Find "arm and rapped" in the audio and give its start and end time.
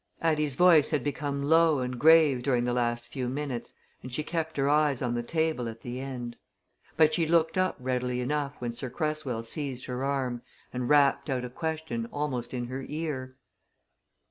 10.03-11.29